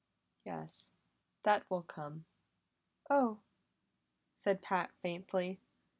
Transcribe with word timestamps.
Yes, 0.43 0.89
that 1.43 1.69
will 1.69 1.83
come!" 1.83 2.25
"Oh!" 3.07 3.41
said 4.33 4.63
Pat 4.63 4.89
faintly. 5.03 5.59